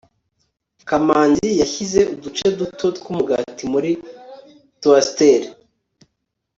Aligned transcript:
kamanzi 0.87 1.49
yashyize 1.61 1.99
uduce 2.13 2.47
duto 2.59 2.85
twumugati 2.97 3.63
muri 3.73 3.91
toasteri 4.81 5.47